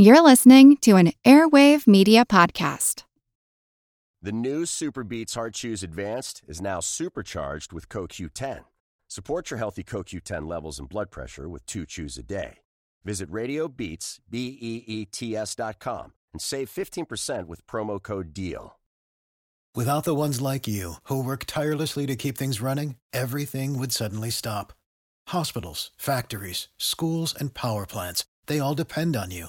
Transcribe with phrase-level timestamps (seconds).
[0.00, 3.02] You're listening to an Airwave Media Podcast.
[4.22, 8.60] The new SuperBeets Heart Chews Advanced is now supercharged with CoQ10.
[9.08, 12.58] Support your healthy CoQ10 levels and blood pressure with two chews a day.
[13.04, 18.78] Visit RadioBeats, B-E-E-T-S dot com and save 15% with promo code DEAL.
[19.74, 24.30] Without the ones like you, who work tirelessly to keep things running, everything would suddenly
[24.30, 24.72] stop.
[25.26, 29.48] Hospitals, factories, schools, and power plants, they all depend on you.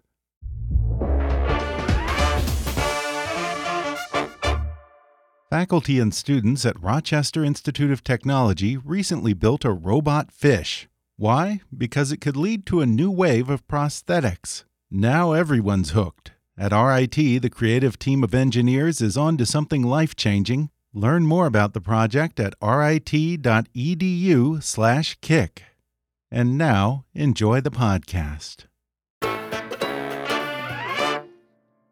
[5.51, 10.87] Faculty and students at Rochester Institute of Technology recently built a robot fish.
[11.17, 11.59] Why?
[11.77, 14.63] Because it could lead to a new wave of prosthetics.
[14.89, 16.31] Now everyone's hooked.
[16.57, 20.69] At RIT, the creative team of engineers is on to something life changing.
[20.93, 25.63] Learn more about the project at rit.edu/slash kick.
[26.31, 28.67] And now, enjoy the podcast.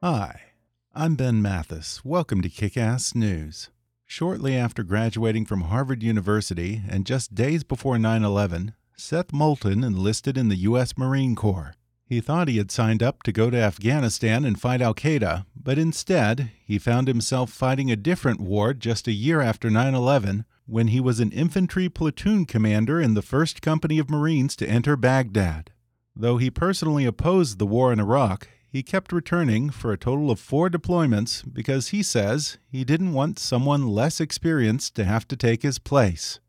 [0.01, 0.48] Hi.
[0.95, 2.03] I'm Ben Mathis.
[2.03, 3.69] Welcome to Kickass News.
[4.07, 10.35] Shortly after graduating from Harvard University and just days before 9 11, Seth Moulton enlisted
[10.35, 10.97] in the U.S.
[10.97, 11.75] Marine Corps.
[12.07, 15.77] He thought he had signed up to go to Afghanistan and fight Al Qaeda, but
[15.77, 20.87] instead, he found himself fighting a different war just a year after 9 11 when
[20.87, 25.69] he was an infantry platoon commander in the 1st Company of Marines to enter Baghdad.
[26.15, 30.39] Though he personally opposed the war in Iraq, he kept returning for a total of
[30.39, 35.63] four deployments because he says he didn't want someone less experienced to have to take
[35.63, 36.39] his place.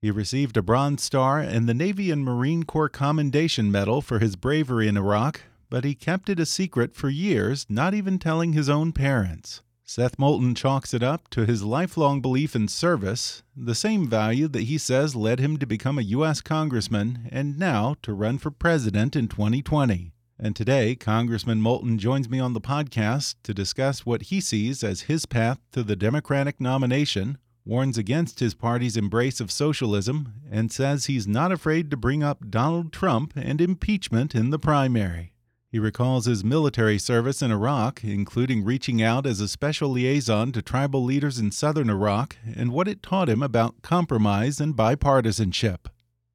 [0.00, 4.34] He received a Bronze Star and the Navy and Marine Corps Commendation Medal for his
[4.34, 8.68] bravery in Iraq, but he kept it a secret for years, not even telling his
[8.68, 9.62] own parents.
[9.84, 14.62] Seth Moulton chalks it up to his lifelong belief in service, the same value that
[14.62, 16.40] he says led him to become a U.S.
[16.40, 20.12] Congressman and now to run for president in 2020.
[20.38, 25.02] And today, Congressman Moulton joins me on the podcast to discuss what he sees as
[25.02, 31.06] his path to the Democratic nomination, warns against his party's embrace of socialism, and says
[31.06, 35.32] he's not afraid to bring up Donald Trump and impeachment in the primary.
[35.70, 40.60] He recalls his military service in Iraq, including reaching out as a special liaison to
[40.60, 45.88] tribal leaders in southern Iraq, and what it taught him about compromise and bipartisanship.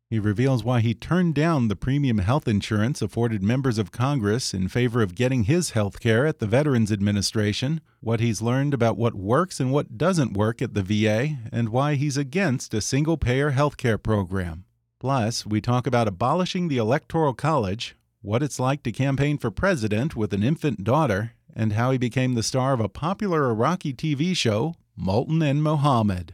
[0.10, 4.70] He reveals why he turned down the premium health insurance afforded members of Congress in
[4.70, 9.16] favor of getting his health care at the Veterans Administration, what he's learned about what
[9.16, 13.50] works and what doesn't work at the VA, and why he's against a single payer
[13.50, 14.64] health care program.
[14.98, 20.16] Plus, we talk about abolishing the Electoral College, what it's like to campaign for president
[20.16, 24.36] with an infant daughter, and how he became the star of a popular Iraqi TV
[24.38, 26.34] show, Moulton and Mohammed.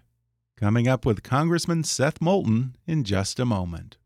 [0.56, 3.98] Coming up with Congressman Seth Moulton in just a moment.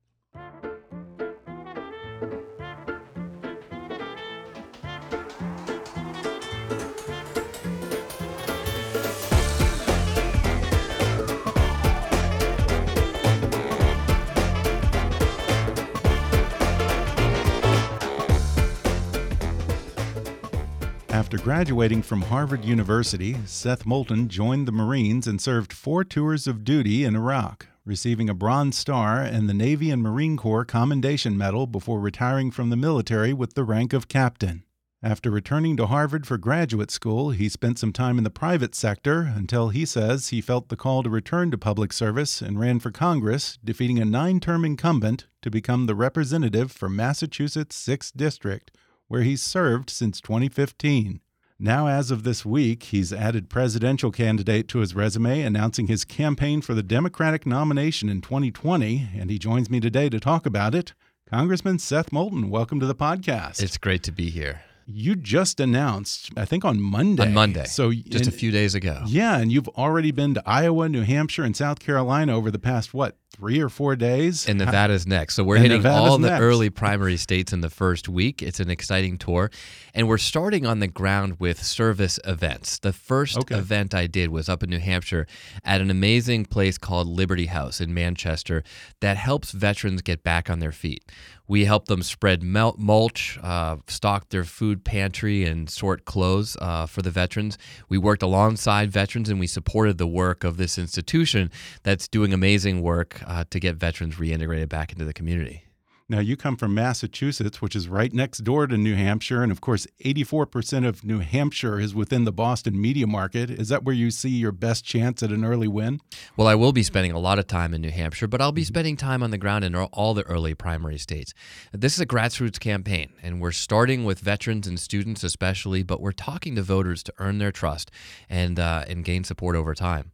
[21.28, 26.64] After graduating from Harvard University, Seth Moulton joined the Marines and served four tours of
[26.64, 31.68] duty in Iraq, receiving a Bronze Star and the Navy and Marine Corps Commendation Medal
[31.68, 34.64] before retiring from the military with the rank of captain.
[35.04, 39.30] After returning to Harvard for graduate school, he spent some time in the private sector
[39.36, 42.90] until he says he felt the call to return to public service and ran for
[42.90, 48.72] Congress, defeating a nine term incumbent to become the representative for Massachusetts' 6th District
[49.08, 51.22] where he's served since 2015.
[51.60, 56.62] Now, as of this week, he's added presidential candidate to his resume, announcing his campaign
[56.62, 59.10] for the Democratic nomination in 2020.
[59.18, 60.94] And he joins me today to talk about it.
[61.28, 63.62] Congressman Seth Moulton, welcome to the podcast.
[63.62, 64.62] It's great to be here.
[64.86, 67.24] You just announced, I think on Monday.
[67.24, 67.66] On Monday.
[67.66, 69.02] So just and, a few days ago.
[69.08, 72.94] Yeah, and you've already been to Iowa, New Hampshire, and South Carolina over the past
[72.94, 74.48] what three or four days.
[74.48, 75.36] And Nevada's next.
[75.36, 76.42] So we're And hitting Nevada's all the next.
[76.42, 78.42] early primary states in the first week.
[78.42, 79.52] It's an exciting tour.
[79.94, 82.80] And we're starting on the ground with service events.
[82.80, 83.56] The first Okay.
[83.58, 85.28] event I did was up in New Hampshire
[85.64, 88.64] at an amazing place called Liberty House in Manchester
[89.02, 91.04] that helps veterans get back on their feet.
[91.50, 97.02] We help them spread mulch, uh, stock their food pantry, and sort clothes uh, for
[97.02, 97.58] the veterans.
[97.88, 101.50] We worked alongside veterans and we supported the work of this institution
[101.84, 105.64] that's doing amazing work uh, to get veterans reintegrated back into the community.
[106.10, 109.44] Now, you come from Massachusetts, which is right next door to New Hampshire.
[109.44, 113.50] And of course, 84% of New Hampshire is within the Boston media market.
[113.50, 116.00] Is that where you see your best chance at an early win?
[116.38, 118.64] Well, I will be spending a lot of time in New Hampshire, but I'll be
[118.64, 121.34] spending time on the ground in all the early primary states.
[121.74, 126.14] This is a grassroots campaign, and we're starting with veterans and students especially, but we're
[126.14, 127.92] talking to voters to earn their trust
[128.30, 130.14] and uh, and gain support over time.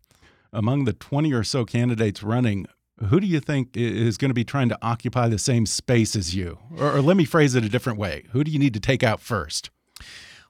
[0.52, 2.66] Among the 20 or so candidates running,
[3.06, 6.36] who do you think is going to be trying to occupy the same space as
[6.36, 6.60] you?
[6.78, 9.04] Or, or let me phrase it a different way who do you need to take
[9.04, 9.70] out first?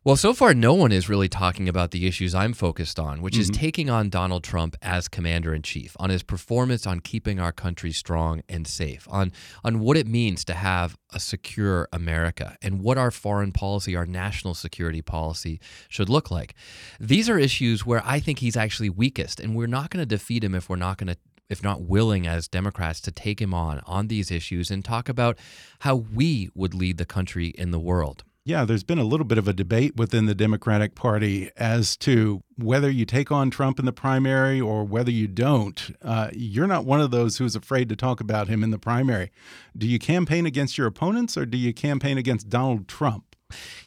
[0.05, 3.38] Well, so far, no one is really talking about the issues I'm focused on, which
[3.38, 3.61] is mm-hmm.
[3.61, 7.94] taking on Donald Trump as commander in chief, on his performance on keeping our country
[7.94, 9.31] strong and safe, on,
[9.63, 14.05] on what it means to have a secure America, and what our foreign policy, our
[14.05, 16.53] national security policy should look like.
[17.00, 20.44] These are issues where I think he's actually weakest, and we're not going to defeat
[20.44, 21.17] him if we're not going to
[21.50, 25.38] if not willing as Democrats to take him on on these issues and talk about
[25.80, 28.24] how we would lead the country in the world.
[28.45, 32.44] Yeah, there's been a little bit of a debate within the Democratic Party as to
[32.57, 35.95] whether you take on Trump in the primary or whether you don't.
[36.01, 39.31] Uh, you're not one of those who's afraid to talk about him in the primary.
[39.78, 43.32] Do you campaign against your opponents or do you campaign against Donald Trump?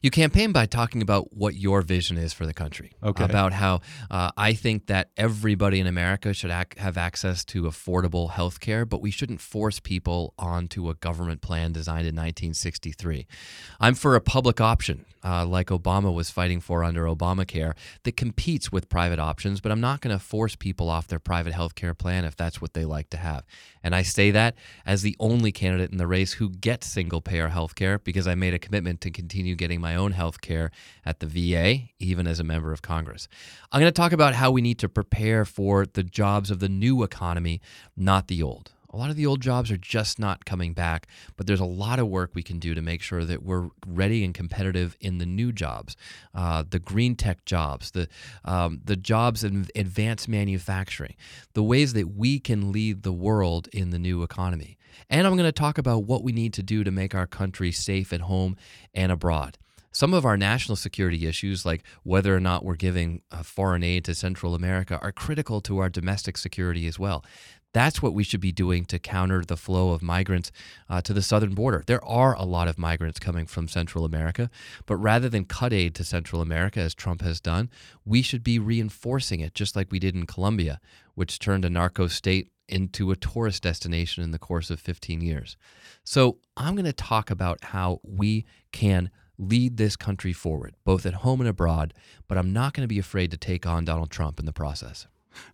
[0.02, 2.92] You campaign by talking about what your vision is for the country.
[3.02, 3.24] Okay.
[3.24, 3.80] About how
[4.10, 8.84] uh, I think that everybody in America should ac- have access to affordable health care,
[8.84, 13.26] but we shouldn't force people onto a government plan designed in 1963.
[13.80, 17.74] I'm for a public option, uh, like Obama was fighting for under Obamacare,
[18.04, 21.52] that competes with private options, but I'm not going to force people off their private
[21.52, 23.44] health care plan if that's what they like to have.
[23.82, 24.54] And I say that
[24.84, 28.34] as the only candidate in the race who gets single payer health care because I
[28.34, 30.70] made a commitment to continue getting my own health care
[31.05, 33.29] at the VA, even as a member of Congress.
[33.73, 36.69] I'm going to talk about how we need to prepare for the jobs of the
[36.69, 37.61] new economy,
[37.97, 38.73] not the old.
[38.91, 41.06] A lot of the old jobs are just not coming back,
[41.37, 44.25] but there's a lot of work we can do to make sure that we're ready
[44.25, 45.97] and competitive in the new jobs,
[46.35, 48.09] uh, the green tech jobs, the
[48.44, 51.14] um, the jobs in advanced manufacturing,
[51.52, 54.79] the ways that we can lead the world in the new economy.
[55.08, 57.72] And I'm going to talk about what we need to do to make our country
[57.72, 58.56] safe at home
[58.94, 59.58] and abroad.
[59.93, 64.04] Some of our national security issues, like whether or not we're giving uh, foreign aid
[64.04, 67.25] to Central America, are critical to our domestic security as well.
[67.72, 70.50] That's what we should be doing to counter the flow of migrants
[70.88, 71.82] uh, to the southern border.
[71.87, 74.50] There are a lot of migrants coming from Central America,
[74.87, 77.69] but rather than cut aid to Central America, as Trump has done,
[78.04, 80.81] we should be reinforcing it, just like we did in Colombia,
[81.14, 85.56] which turned a narco state into a tourist destination in the course of 15 years.
[86.04, 91.14] So I'm going to talk about how we can lead this country forward, both at
[91.14, 91.92] home and abroad,
[92.28, 95.06] but I'm not going to be afraid to take on Donald Trump in the process.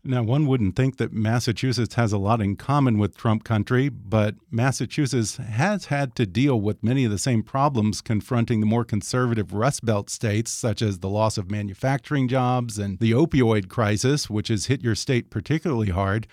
[0.05, 4.37] Now, one wouldn't think that Massachusetts has a lot in common with Trump country, but
[4.51, 9.53] Massachusetts has had to deal with many of the same problems confronting the more conservative
[9.53, 14.49] Rust Belt states, such as the loss of manufacturing jobs and the opioid crisis, which
[14.49, 16.27] has hit your state particularly hard.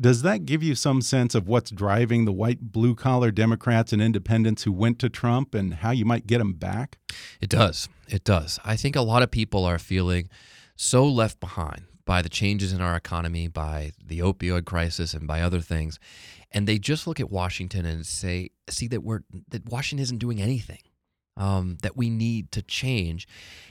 [0.00, 4.00] Does that give you some sense of what's driving the white blue collar Democrats and
[4.00, 6.98] independents who went to Trump and how you might get them back?
[7.40, 7.88] It does.
[8.08, 8.58] It does.
[8.64, 10.28] I think a lot of people are feeling
[10.76, 15.42] so left behind by the changes in our economy, by the opioid crisis, and by
[15.42, 15.98] other things,
[16.52, 20.40] and they just look at Washington and say, see that we're that Washington isn't doing
[20.40, 20.80] anything.
[21.36, 23.28] Um, that we need to change,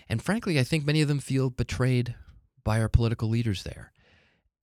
[0.07, 2.15] and frankly, I think many of them feel betrayed
[2.63, 3.91] by our political leaders there,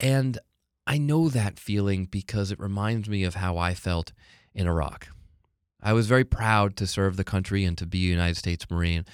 [0.01, 0.39] and
[0.87, 4.13] I know that feeling because it reminds me of how I felt
[4.55, 5.09] in Iraq.
[5.83, 9.05] I was very proud to serve the country and to be a United States Marine,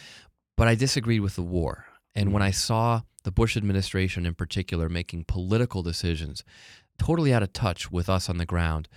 [0.56, 1.86] but I disagreed with the war.
[2.14, 2.46] And when mm.
[2.46, 6.44] I saw the Bush administration in particular making political decisions
[6.98, 8.88] totally out of touch with us on the ground,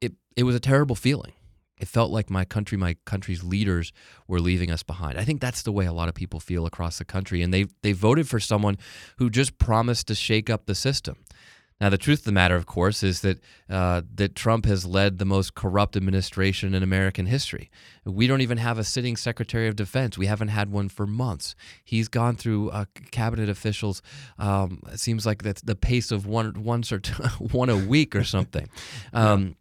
[0.00, 1.32] it, it was a terrible feeling.
[1.78, 3.92] It felt like my country, my country's leaders
[4.28, 5.18] were leaving us behind.
[5.18, 7.42] I think that's the way a lot of people feel across the country.
[7.42, 8.78] And they, they voted for someone
[9.18, 11.16] who just promised to shake up the system.
[11.82, 15.18] Now, the truth of the matter, of course, is that uh, that Trump has led
[15.18, 17.72] the most corrupt administration in American history.
[18.04, 20.16] We don't even have a sitting Secretary of Defense.
[20.16, 21.56] We haven't had one for months.
[21.82, 24.00] He's gone through uh, cabinet officials.
[24.38, 27.20] Um, it seems like that's the pace of one once or two,
[27.50, 28.68] one a week or something.
[29.12, 29.56] Um,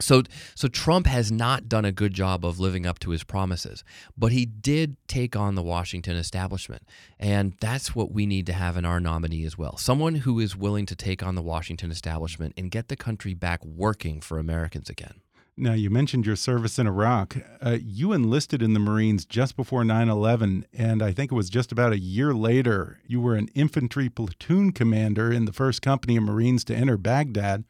[0.00, 0.22] so,
[0.54, 3.84] so Trump has not done a good job of living up to his promises,
[4.16, 6.82] but he did take on the Washington establishment,
[7.18, 9.76] and that's what we need to have in our nominee as well.
[9.76, 13.64] Someone who is willing to take on the Washington establishment and get the country back
[13.64, 15.20] working for Americans again.
[15.56, 17.36] Now, you mentioned your service in Iraq.
[17.60, 21.50] Uh, you enlisted in the Marines just before 9 11, and I think it was
[21.50, 26.16] just about a year later, you were an infantry platoon commander in the first company
[26.16, 27.64] of Marines to enter Baghdad.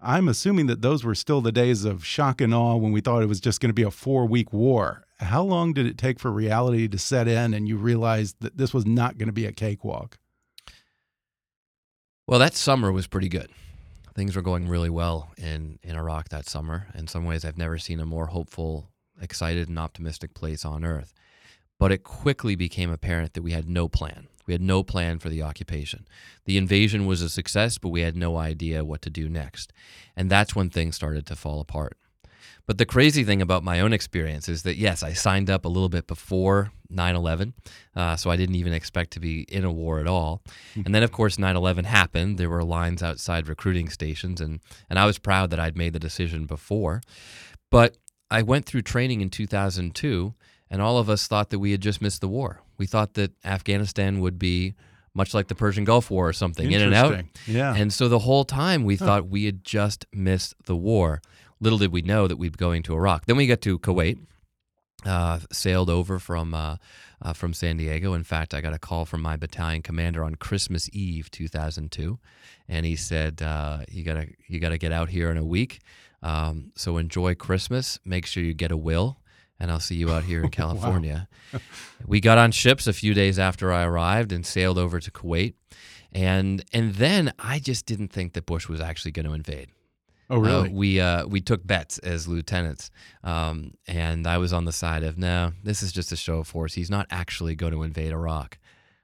[0.00, 3.22] I'm assuming that those were still the days of shock and awe when we thought
[3.22, 5.04] it was just going to be a four week war.
[5.18, 8.72] How long did it take for reality to set in and you realized that this
[8.72, 10.18] was not going to be a cakewalk?
[12.28, 13.50] Well, that summer was pretty good.
[14.14, 16.86] Things were going really well in, in Iraq that summer.
[16.94, 18.90] In some ways, I've never seen a more hopeful,
[19.20, 21.14] excited, and optimistic place on earth.
[21.78, 24.28] But it quickly became apparent that we had no plan.
[24.48, 26.08] We had no plan for the occupation.
[26.46, 29.72] The invasion was a success, but we had no idea what to do next.
[30.16, 31.98] And that's when things started to fall apart.
[32.66, 35.68] But the crazy thing about my own experience is that, yes, I signed up a
[35.68, 37.54] little bit before 9 11,
[37.94, 40.42] uh, so I didn't even expect to be in a war at all.
[40.74, 42.36] And then, of course, 9 11 happened.
[42.38, 45.98] There were lines outside recruiting stations, and, and I was proud that I'd made the
[45.98, 47.00] decision before.
[47.70, 47.96] But
[48.30, 50.34] I went through training in 2002,
[50.70, 52.60] and all of us thought that we had just missed the war.
[52.76, 54.74] We thought that Afghanistan would be
[55.14, 57.24] much like the Persian Gulf War or something, in and out.
[57.46, 57.74] Yeah.
[57.74, 59.04] And so the whole time we huh.
[59.04, 61.20] thought we had just missed the war.
[61.60, 63.26] Little did we know that we'd be going to Iraq.
[63.26, 64.18] Then we got to Kuwait,
[65.04, 66.76] uh, sailed over from uh,
[67.20, 68.14] uh, from San Diego.
[68.14, 72.18] In fact, I got a call from my battalion commander on Christmas Eve, 2002,
[72.68, 75.80] and he said, uh, "You gotta you gotta get out here in a week.
[76.22, 77.98] Um, so enjoy Christmas.
[78.04, 79.18] Make sure you get a will."
[79.60, 81.28] And I'll see you out here in California.
[82.06, 85.54] we got on ships a few days after I arrived and sailed over to Kuwait.
[86.12, 89.68] And and then I just didn't think that Bush was actually going to invade.
[90.30, 90.68] Oh, really?
[90.68, 92.90] Uh, we uh, we took bets as lieutenants,
[93.24, 96.46] um, and I was on the side of no, this is just a show of
[96.46, 96.74] force.
[96.74, 98.58] He's not actually going to invade Iraq.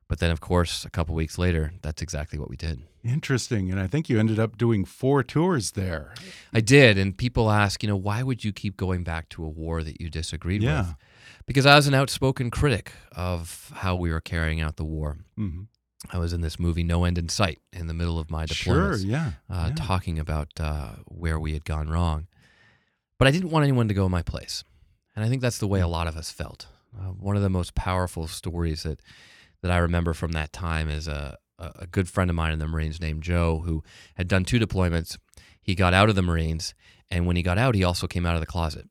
[0.07, 2.83] But then, of course, a couple weeks later, that's exactly what we did.
[3.05, 3.71] Interesting.
[3.71, 6.15] And I think you ended up doing four tours there.
[6.53, 6.97] I did.
[6.97, 10.01] And people ask, you know, why would you keep going back to a war that
[10.01, 10.79] you disagreed yeah.
[10.79, 10.95] with?
[11.47, 15.19] Because I was an outspoken critic of how we were carrying out the war.
[15.39, 15.65] Mm-hmm.
[16.11, 19.01] I was in this movie, No End in Sight, in the middle of my deployment.
[19.01, 19.33] Sure, yeah.
[19.51, 19.75] Uh, yeah.
[19.75, 22.27] Talking about uh, where we had gone wrong.
[23.19, 24.65] But I didn't want anyone to go in my place.
[25.15, 26.67] And I think that's the way a lot of us felt.
[26.97, 29.01] Uh, one of the most powerful stories that
[29.63, 32.67] that I remember from that time is a, a good friend of mine in the
[32.67, 33.83] Marines named Joe who
[34.17, 35.17] had done two deployments.
[35.61, 36.75] He got out of the Marines,
[37.11, 38.89] and when he got out, he also came out of the closet.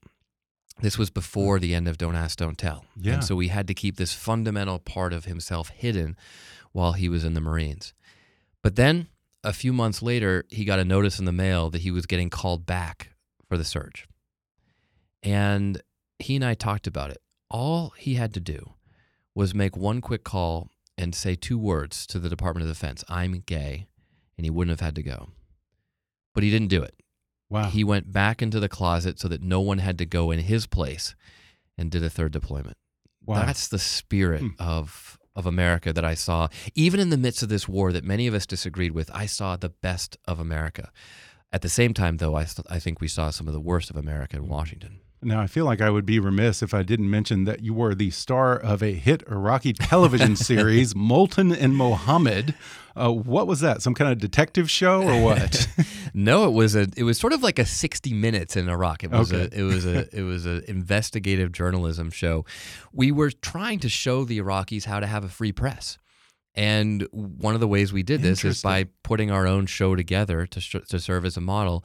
[0.79, 2.85] This was before the end of Don't Ask, Don't Tell.
[2.97, 3.13] Yeah.
[3.13, 6.17] And so he had to keep this fundamental part of himself hidden
[6.71, 7.93] while he was in the Marines.
[8.63, 9.07] But then
[9.43, 12.29] a few months later, he got a notice in the mail that he was getting
[12.29, 13.09] called back
[13.47, 14.07] for the surge.
[15.21, 15.81] And
[16.17, 17.21] he and I talked about it.
[17.49, 18.73] All he had to do
[19.35, 23.43] was make one quick call and say two words to the Department of Defense I'm
[23.45, 23.87] gay,
[24.37, 25.29] and he wouldn't have had to go.
[26.33, 26.95] But he didn't do it.
[27.49, 27.69] Wow.
[27.69, 30.65] He went back into the closet so that no one had to go in his
[30.65, 31.13] place
[31.77, 32.77] and did a third deployment.
[33.25, 33.45] Wow.
[33.45, 34.47] That's the spirit Hmm.
[34.59, 36.47] of of America that I saw.
[36.75, 39.55] Even in the midst of this war that many of us disagreed with, I saw
[39.55, 40.91] the best of America.
[41.51, 43.89] At the same time, though, I, th- I think we saw some of the worst
[43.89, 44.99] of America in Washington.
[45.25, 47.95] Now, I feel like I would be remiss if I didn't mention that you were
[47.95, 52.55] the star of a hit Iraqi television series, Moulton and Mohammed.
[52.95, 53.81] Uh, what was that?
[53.81, 55.67] Some kind of detective show or what?
[56.13, 56.87] no, it was a.
[56.95, 59.03] It was sort of like a sixty minutes in Iraq.
[59.03, 59.49] It was Okay.
[59.55, 59.59] a.
[59.61, 60.07] It was a.
[60.15, 62.45] It was an investigative journalism show.
[62.91, 65.97] We were trying to show the Iraqis how to have a free press.
[66.55, 70.45] And one of the ways we did this is by putting our own show together
[70.45, 71.83] to, sh- to serve as a model.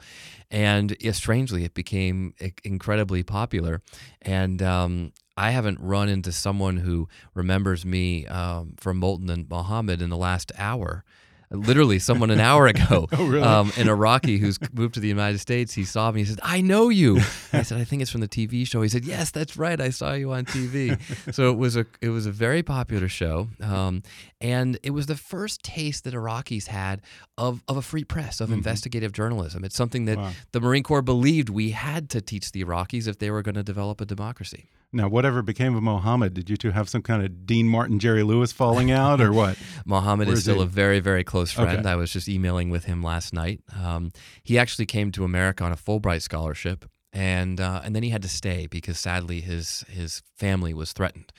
[0.51, 3.81] And yeah, strangely, it became i- incredibly popular.
[4.21, 10.01] And um, I haven't run into someone who remembers me um, from Moulton and Mohammed
[10.01, 11.03] in the last hour.
[11.51, 13.41] Literally, someone an hour ago, Oh, really?
[13.41, 16.19] um, an Iraqi who's moved to the United States, he saw me.
[16.21, 17.17] He said, "I know you."
[17.53, 19.81] I said, "I think it's from the TV show." He said, "Yes, that's right.
[19.81, 20.99] I saw you on TV."
[21.33, 24.03] so it was a it was a very popular show, um,
[24.39, 27.01] and it was the first taste that Iraqis had
[27.37, 29.63] of of a free press of investigative journalism.
[29.63, 30.27] It's something that Mm-hmm.
[30.27, 30.33] Wow.
[30.51, 33.63] the Marine Corps believed we had to teach the Iraqis if they were going to
[33.63, 34.69] develop a democracy.
[34.91, 38.23] Now, whatever became of Mohammed, did you two have some kind of Dean Martin, Jerry
[38.23, 39.57] Lewis falling out or what?
[39.85, 40.63] Mohammed is is still he?
[40.63, 41.79] a very very close friend.
[41.79, 41.89] Okay.
[41.89, 43.61] I was just emailing with him last night.
[43.79, 44.11] Um,
[44.43, 48.23] he actually came to America on a Fulbright scholarship, and uh, and then he had
[48.23, 51.31] to stay because sadly his his family was threatened,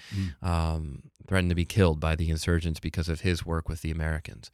[0.42, 4.52] um, threatened to be killed by the insurgents because of his work with the Americans,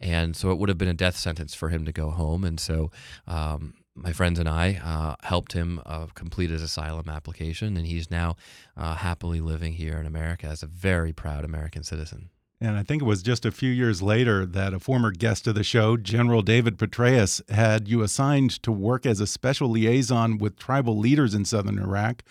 [0.00, 2.42] and so it would have been a death sentence for him to go home.
[2.42, 2.90] And so
[3.28, 8.10] um, my friends and I uh, helped him uh, complete his asylum application, and he's
[8.10, 8.36] now
[8.76, 12.30] uh, happily living here in America as a very proud American citizen.
[12.60, 15.56] And I think it was just a few years later that a former guest of
[15.56, 20.56] the show, General David Petraeus, had you assigned to work as a special liaison with
[20.56, 22.22] tribal leaders in southern Iraq.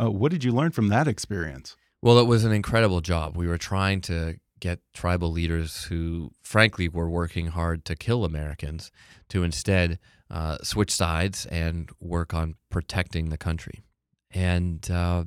[0.00, 1.76] Uh, what did you learn from that experience?
[2.02, 3.36] Well, it was an incredible job.
[3.36, 8.90] We were trying to get tribal leaders who, frankly, were working hard to kill Americans
[9.28, 9.98] to instead
[10.30, 13.82] uh, switch sides and work on protecting the country.
[14.30, 15.24] And uh,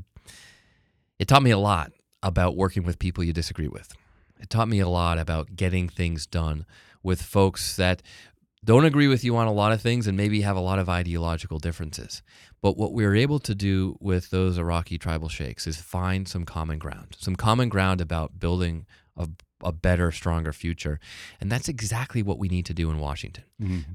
[1.20, 3.94] it taught me a lot about working with people you disagree with.
[4.40, 6.66] It taught me a lot about getting things done
[7.02, 8.02] with folks that
[8.66, 10.88] don't agree with you on a lot of things and maybe have a lot of
[10.88, 12.24] ideological differences.
[12.62, 16.46] But what we were able to do with those Iraqi tribal sheikhs is find some
[16.46, 18.86] common ground, some common ground about building
[19.17, 19.27] a,
[19.63, 21.00] a better, stronger future.
[21.39, 23.43] And that's exactly what we need to do in Washington.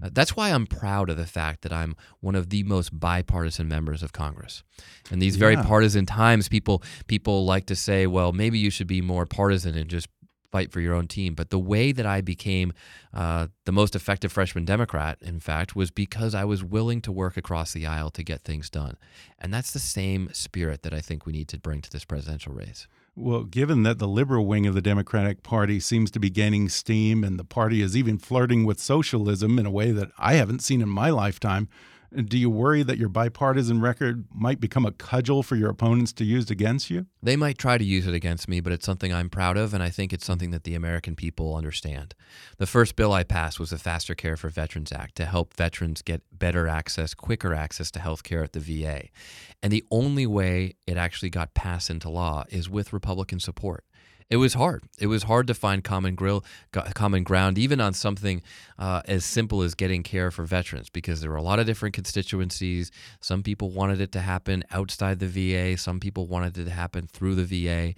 [0.02, 3.68] Uh, that's why I'm proud of the fact that I'm one of the most bipartisan
[3.68, 4.62] members of Congress.
[5.10, 5.62] In these very Yeah.
[5.64, 9.90] partisan times, people people like to say, well, maybe you should be more partisan and
[9.90, 10.08] just
[10.50, 11.34] fight for your own team.
[11.34, 12.72] But the way that I became
[13.12, 17.36] uh, the most effective freshman Democrat, in fact, was because I was willing to work
[17.36, 18.96] across the aisle to get things done.
[19.38, 22.54] And that's the same spirit that I think we need to bring to this presidential
[22.54, 22.86] race.
[23.20, 27.24] Well, given that the liberal wing of the Democratic Party seems to be gaining steam
[27.24, 30.80] and the party is even flirting with socialism in a way that I haven't seen
[30.80, 31.68] in my lifetime,
[32.14, 36.24] do you worry that your bipartisan record might become a cudgel for your opponents to
[36.24, 37.06] use against you?
[37.22, 39.82] They might try to use it against me, but it's something I'm proud of, and
[39.82, 42.14] I think it's something that the American people understand.
[42.56, 46.02] The first bill I passed was the Faster Care for Veterans Act to help veterans
[46.02, 49.08] get better access, quicker access to health care at the VA.
[49.62, 53.84] And the only way it actually got passed into law is with Republican support.
[54.30, 54.84] It was hard.
[54.98, 58.42] It was hard to find common grill, common ground, even on something
[58.78, 61.94] uh, as simple as getting care for veterans, because there were a lot of different
[61.94, 62.90] constituencies.
[63.20, 65.78] Some people wanted it to happen outside the VA.
[65.78, 67.94] Some people wanted it to happen through the VA.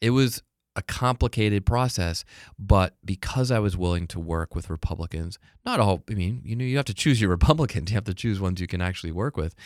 [0.00, 0.42] It was
[0.78, 2.24] a complicated process,
[2.58, 6.64] but because I was willing to work with Republicans, not all, I mean, you know,
[6.64, 9.36] you have to choose your Republicans, you have to choose ones you can actually work
[9.36, 9.56] with.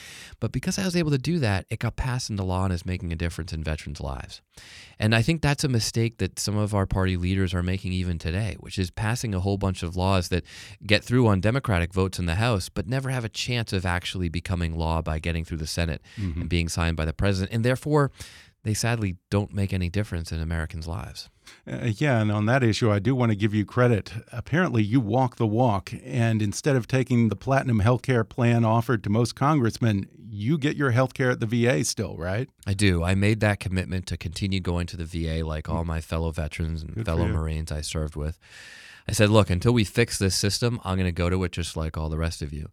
[0.40, 2.86] But because I was able to do that, it got passed into law and is
[2.86, 4.40] making a difference in veterans' lives.
[4.98, 8.18] And I think that's a mistake that some of our party leaders are making even
[8.18, 10.44] today, which is passing a whole bunch of laws that
[10.86, 14.30] get through on Democratic votes in the House, but never have a chance of actually
[14.30, 16.40] becoming law by getting through the Senate mm-hmm.
[16.40, 17.52] and being signed by the president.
[17.52, 18.10] And therefore,
[18.64, 21.28] they sadly don't make any difference in Americans' lives.
[21.66, 24.12] Uh, yeah, and on that issue, I do want to give you credit.
[24.30, 29.10] Apparently, you walk the walk, and instead of taking the platinum healthcare plan offered to
[29.10, 32.48] most congressmen, you get your healthcare at the VA still, right?
[32.66, 33.02] I do.
[33.02, 36.82] I made that commitment to continue going to the VA like all my fellow veterans
[36.82, 37.26] and Good fellow.
[37.26, 38.38] Marines I served with.
[39.08, 41.76] I said, look, until we fix this system, I'm going to go to it just
[41.76, 42.70] like all the rest of you.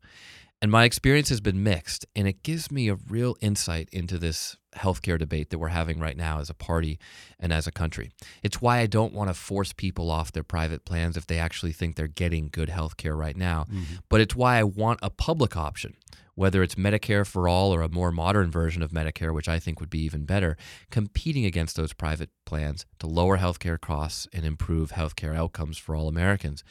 [0.61, 4.57] And my experience has been mixed, and it gives me a real insight into this
[4.75, 6.99] healthcare debate that we're having right now as a party
[7.39, 8.11] and as a country.
[8.43, 11.71] It's why I don't want to force people off their private plans if they actually
[11.71, 13.65] think they're getting good healthcare right now.
[13.71, 13.95] Mm-hmm.
[14.09, 15.95] But it's why I want a public option,
[16.35, 19.79] whether it's Medicare for all or a more modern version of Medicare, which I think
[19.79, 20.57] would be even better,
[20.91, 26.09] competing against those private plans to lower healthcare costs and improve healthcare outcomes for all
[26.09, 26.65] Americans.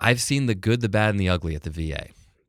[0.00, 2.08] I've seen the good, the bad, and the ugly at the VA.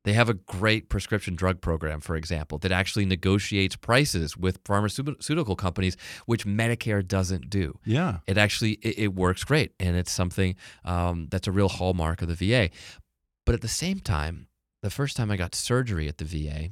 [0.09, 5.55] They have a great prescription drug program, for example, that actually negotiates prices with pharmaceutical
[5.55, 7.77] companies, which Medicare doesn't do.
[7.85, 8.17] Yeah.
[8.25, 12.27] It actually it, it works great, and it's something um, that's a real hallmark of
[12.27, 12.71] the VA.
[13.45, 14.47] But at the same time,
[14.81, 16.69] the first time I got surgery at the VA,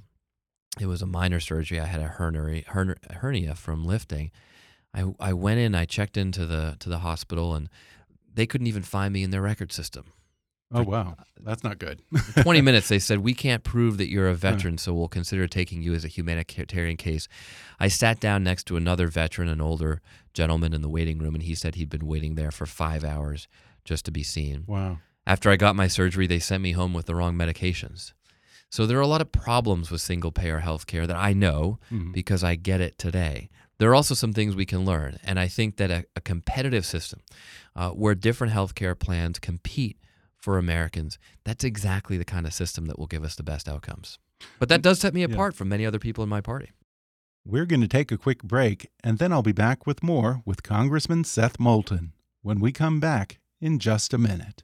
[0.82, 1.80] it was a minor surgery.
[1.80, 4.32] I had a hernia, from lifting.
[4.96, 7.70] I, I went in, I checked into the to the hospital, and
[8.34, 10.06] they couldn't even find me in their record system.
[10.72, 11.16] Oh, wow.
[11.42, 12.02] That's not good.
[12.42, 15.82] 20 minutes, they said, We can't prove that you're a veteran, so we'll consider taking
[15.82, 17.28] you as a humanitarian case.
[17.80, 20.02] I sat down next to another veteran, an older
[20.34, 23.48] gentleman in the waiting room, and he said he'd been waiting there for five hours
[23.86, 24.66] just to be seen.
[24.68, 24.98] Wow.
[25.26, 28.14] After I got my surgery, they sent me home with the wrong medications.
[28.70, 32.12] So there are a lot of problems with single payer healthcare that I know Mhm.
[32.12, 33.50] because I get it today.
[33.78, 35.18] There are also some things we can learn.
[35.24, 37.22] And I think that a, a competitive system
[37.76, 39.98] uh, where different healthcare plans compete
[40.38, 44.20] for Americans, that's exactly the kind of system that will give us the best outcomes.
[44.60, 45.58] But that does set me apart yeah.
[45.58, 46.72] from many other people in my party.
[47.46, 50.64] We're going to take a quick break, and then I'll be back with more with
[50.64, 54.64] Congressman Seth Moulton when we come back in just a minute.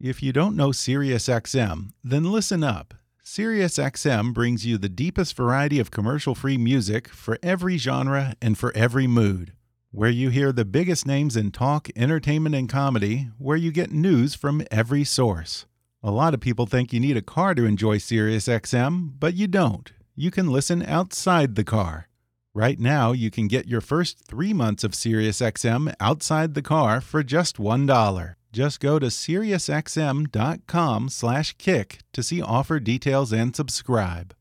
[0.00, 2.94] If you don't know SiriusXM, then listen up.
[3.24, 8.72] SiriusXM brings you the deepest variety of commercial free music for every genre and for
[8.76, 9.52] every mood.
[9.96, 14.34] Where you hear the biggest names in talk, entertainment, and comedy, where you get news
[14.34, 15.64] from every source.
[16.02, 19.90] A lot of people think you need a car to enjoy SiriusXM, but you don't.
[20.14, 22.08] You can listen outside the car.
[22.52, 27.22] Right now, you can get your first three months of SiriusXM outside the car for
[27.22, 28.34] just $1.
[28.52, 34.34] Just go to SiriusXM.com slash kick to see offer details and subscribe.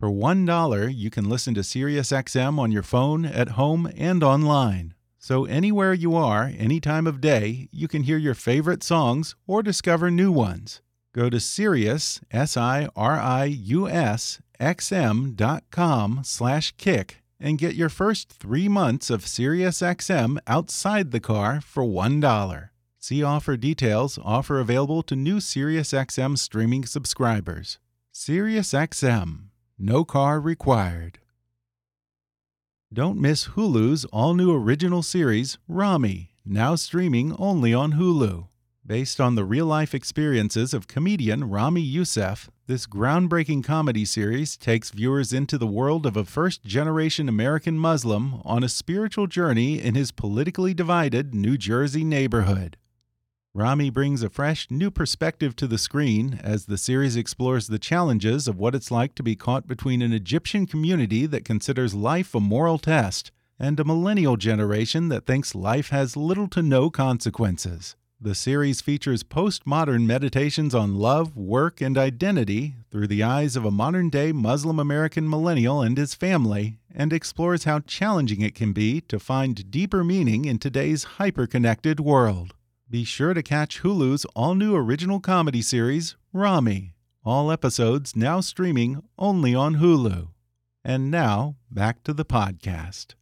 [0.00, 4.93] For $1, you can listen to SiriusXM on your phone, at home, and online.
[5.24, 9.62] So anywhere you are, any time of day, you can hear your favorite songs or
[9.62, 10.82] discover new ones.
[11.14, 12.82] Go to Sirius, S-I-R-I-U-S,
[14.60, 21.84] xm.com slash kick and get your first three months of SiriusXM outside the car for
[21.84, 22.68] $1.
[22.98, 24.18] See offer details.
[24.22, 27.78] Offer available to new SiriusXM streaming subscribers.
[28.12, 29.44] SiriusXM.
[29.78, 31.18] No car required.
[32.94, 38.46] Don't miss Hulu's all new original series, Ramy, now streaming only on Hulu.
[38.86, 44.90] Based on the real life experiences of comedian Ramy Youssef, this groundbreaking comedy series takes
[44.90, 49.96] viewers into the world of a first generation American Muslim on a spiritual journey in
[49.96, 52.76] his politically divided New Jersey neighborhood.
[53.56, 58.48] Ramy brings a fresh, new perspective to the screen as the series explores the challenges
[58.48, 62.40] of what it's like to be caught between an Egyptian community that considers life a
[62.40, 67.94] moral test and a millennial generation that thinks life has little to no consequences.
[68.20, 73.70] The series features postmodern meditations on love, work, and identity through the eyes of a
[73.70, 79.00] modern day Muslim American millennial and his family, and explores how challenging it can be
[79.02, 82.52] to find deeper meaning in today's hyper connected world.
[82.94, 86.94] Be sure to catch Hulu's all new original comedy series, Ramy.
[87.24, 90.28] All episodes now streaming only on Hulu.
[90.84, 93.14] And now, back to the podcast.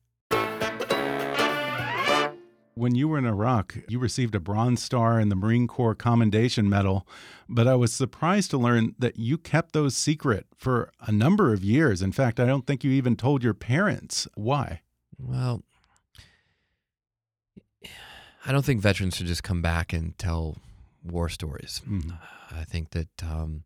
[2.74, 6.68] When you were in Iraq, you received a Bronze Star and the Marine Corps Commendation
[6.68, 7.06] Medal,
[7.48, 11.64] but I was surprised to learn that you kept those secret for a number of
[11.64, 12.02] years.
[12.02, 14.28] In fact, I don't think you even told your parents.
[14.34, 14.82] Why?
[15.18, 15.62] Well,
[18.44, 20.58] I don't think veterans should just come back and tell
[21.04, 21.80] war stories.
[21.88, 22.18] Mhm.
[22.50, 23.64] I think that um,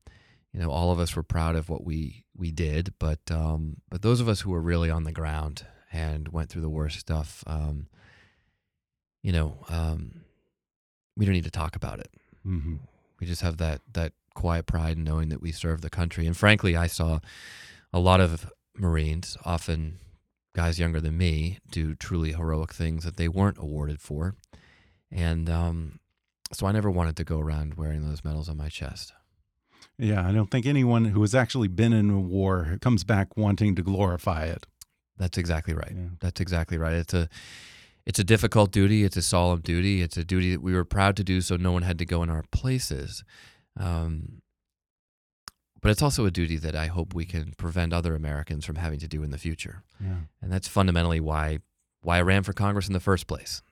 [0.53, 4.03] you know all of us were proud of what we we did, but um, but
[4.03, 7.43] those of us who were really on the ground and went through the worst stuff,
[7.47, 7.87] um,
[9.23, 10.23] you know, um,
[11.17, 12.11] we don't need to talk about it.
[12.43, 12.77] hmm
[13.21, 16.27] We just have that that quiet pride in knowing that we serve the country.
[16.27, 17.21] And frankly, I saw
[17.93, 19.99] a lot of Marines, often
[20.55, 24.35] guys younger than me, do truly heroic things that they weren't awarded for.
[25.11, 26.01] And um,
[26.53, 29.13] so I never wanted to go around wearing those medals on my chest.
[29.99, 33.75] Yeah, I don't think anyone who has actually been in a war comes back wanting
[33.77, 34.67] to glorify it.
[35.17, 35.93] That's exactly right.
[35.95, 36.09] Yeah.
[36.21, 36.95] That's exactly right.
[36.95, 37.29] It's a
[38.05, 39.05] it's a difficult duty.
[39.05, 40.03] It's a solemn duty.
[40.03, 42.23] It's a duty that we were proud to do, so no one had to go
[42.23, 43.25] in our places.
[43.79, 44.43] Um,
[45.81, 48.99] but it's also a duty that I hope we can prevent other Americans from having
[49.01, 49.83] to do in the future.
[50.01, 50.17] Yeah.
[50.43, 51.61] And that's fundamentally why
[52.03, 53.63] why I ran for Congress in the first place,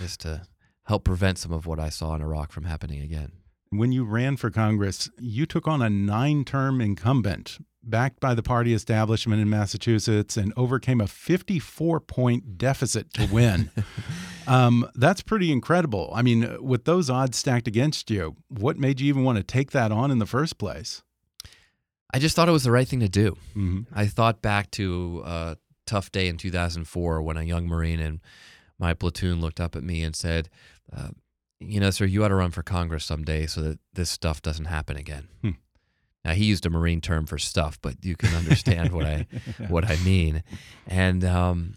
[0.00, 0.42] is to
[0.84, 3.32] help prevent some of what I saw in Iraq from happening again.
[3.70, 8.42] When you ran for Congress, you took on a nine term incumbent backed by the
[8.42, 13.70] party establishment in Massachusetts and overcame a 54 point deficit to win.
[14.46, 16.12] um, that's pretty incredible.
[16.14, 19.70] I mean, with those odds stacked against you, what made you even want to take
[19.72, 21.02] that on in the first place?
[22.14, 23.36] I just thought it was the right thing to do.
[23.54, 24.02] Mm -hmm.
[24.02, 28.20] I thought back to a tough day in 2004 when a young Marine in
[28.78, 30.48] my platoon looked up at me and said,
[30.94, 31.10] uh,
[31.60, 34.66] You know, sir, you ought to run for Congress someday so that this stuff doesn't
[34.66, 35.28] happen again.
[35.42, 35.50] Hmm.
[36.24, 39.26] Now he used a Marine term for stuff, but you can understand what I
[39.68, 40.42] what I mean.
[40.86, 41.74] And um,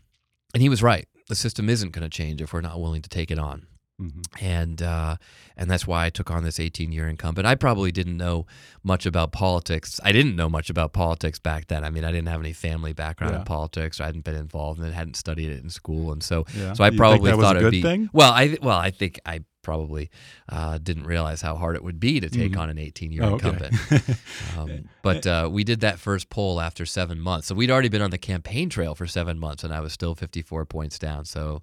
[0.53, 1.07] and he was right.
[1.27, 3.65] The system isn't going to change if we're not willing to take it on
[3.97, 4.59] Mm -hmm.
[4.61, 5.15] and uh,
[5.55, 7.47] and that's why I took on this 18 year incumbent.
[7.47, 8.45] I probably didn't know
[8.83, 9.99] much about politics.
[10.03, 11.83] I didn't know much about politics back then.
[11.85, 13.39] I mean, I didn't have any family background Yeah.
[13.41, 13.99] in politics.
[13.99, 16.73] I hadn't been involved in it, hadn't studied it in school, and so Yeah.
[16.75, 18.09] so I You probably that was a thought it would good be thing?
[18.11, 18.33] well.
[18.41, 20.09] I well, I think I probably
[20.49, 22.61] uh, didn't realize how hard it would be to take Mhm.
[22.61, 23.49] on an 18 year Oh, okay.
[23.49, 23.73] incumbent.
[24.57, 24.69] um,
[25.01, 28.11] but uh, we did that first poll after seven months, so we'd already been on
[28.11, 31.25] the campaign trail for seven months, and I was still 54 points down.
[31.25, 31.61] So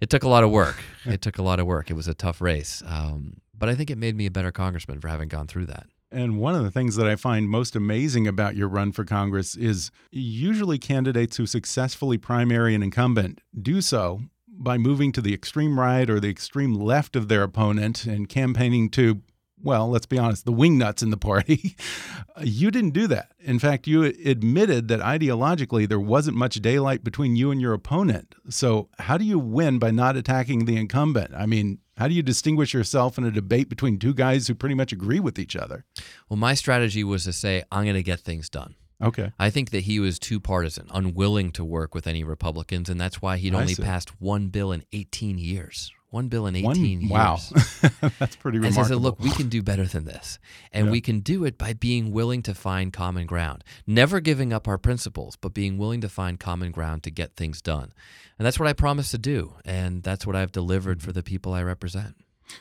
[0.00, 0.76] it took a lot of work.
[1.04, 1.90] it took a lot of work.
[1.90, 5.00] It was a tough race, um, but I think it made me a better congressman
[5.00, 5.86] for having gone through that.
[6.10, 9.56] And one of the things that I find most amazing about your run for Congress
[9.56, 15.78] is usually candidates who successfully primary an incumbent do so by moving to the extreme
[15.78, 19.22] right or the extreme left of their opponent and campaigning to
[19.64, 21.76] well, let's be honest, the wingnuts in the party.
[22.40, 23.32] you didn't do that.
[23.40, 28.34] In fact, you admitted that ideologically there wasn't much daylight between you and your opponent.
[28.50, 31.32] So, how do you win by not attacking the incumbent?
[31.34, 34.74] I mean, how do you distinguish yourself in a debate between two guys who pretty
[34.74, 35.84] much agree with each other?
[36.28, 38.74] Well, my strategy was to say, I'm going to get things done.
[39.02, 39.32] Okay.
[39.38, 43.20] I think that he was too partisan, unwilling to work with any Republicans, and that's
[43.20, 45.92] why he'd only passed one bill in 18 years.
[46.14, 47.10] One bill in 18 One, years.
[47.10, 47.38] wow.
[48.20, 48.72] That's pretty And remarkable.
[48.72, 50.38] so I said, look, we can do better than this.
[50.72, 50.92] And Yeah.
[50.92, 54.78] we can do it by being willing to find common ground, never giving up our
[54.78, 57.92] principles, but being willing to find common ground to get things done.
[58.38, 59.54] And that's what I promised to do.
[59.64, 62.14] And that's what I've delivered for the people I represent.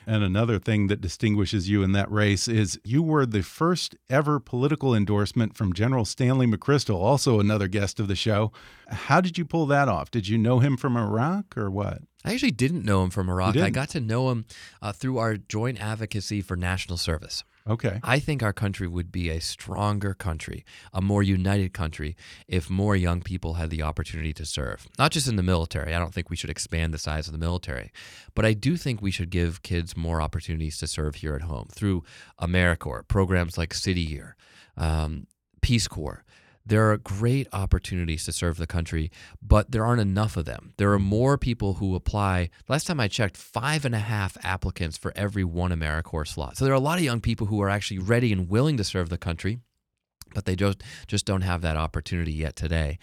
[0.08, 4.40] And another thing that distinguishes you in that race is you were the first ever
[4.40, 8.52] political endorsement from General Stanley McChrystal, also another guest of the show.
[8.88, 10.10] How did you pull that off?
[10.10, 12.02] Did you know him from Iraq or what?
[12.26, 13.58] I actually didn't know him from Iraq.
[13.58, 14.46] I got to know him
[14.82, 17.44] uh, through our joint advocacy for national service.
[17.68, 18.00] Okay.
[18.04, 22.16] I think our country would be a stronger country, a more united country,
[22.48, 24.88] if more young people had the opportunity to serve.
[25.00, 25.94] Not just in the military.
[25.94, 27.92] I don't think we should expand the size of the military,
[28.36, 31.68] but I do think we should give kids more opportunities to serve here at home
[31.72, 32.04] through
[32.42, 34.36] AmeriCorps, programs like City Year,
[34.76, 35.28] um,
[35.62, 36.23] Peace Corps.
[36.66, 40.74] There are great opportunities to serve the country, but there aren't enough of them.
[40.78, 42.50] There are more people who apply.
[42.70, 46.56] Last time I checked, five and a half applicants for every one AmeriCorps slot.
[46.56, 48.84] So there are a lot of young people who are actually ready and willing to
[48.86, 49.60] serve the country,
[50.34, 52.98] but they just just don't have that opportunity yet today.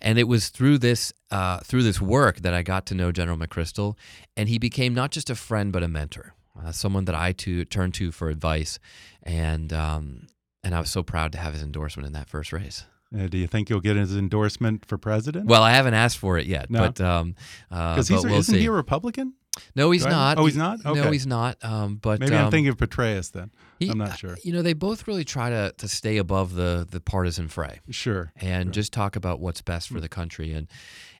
[0.00, 3.36] And it was through this uh, through this work that I got to know General
[3.36, 3.96] McChrystal,
[4.36, 7.94] and he became not just a friend but a mentor, uh, someone that I turned
[7.94, 8.78] to for advice,
[9.24, 10.28] and um,
[10.62, 12.84] and I was so proud to have his endorsement in that first race.
[13.16, 15.46] Uh, do you think you'll get his endorsement for president?
[15.46, 16.78] Well, I haven't asked for it yet, No.
[16.80, 17.34] but um,
[17.70, 18.60] uh, but we'll isn't see.
[18.60, 19.34] he a Republican?
[19.74, 20.38] no, he's not.
[20.38, 20.84] oh, he's He- not?
[20.84, 21.56] No, he's not.
[21.62, 23.50] Um, but Maybe um, I'm thinking of Petraeus then.
[23.80, 24.36] he- I'm not sure.
[24.44, 27.80] You know, they both really try to to stay above the the partisan fray.
[27.90, 28.32] Sure.
[28.36, 30.52] and just talk about what's best for the country.
[30.52, 30.68] And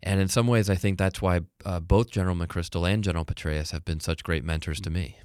[0.03, 3.73] and in some ways, I think that's why uh, both General McChrystal and General Petraeus
[3.73, 5.17] have been such great mentors to me.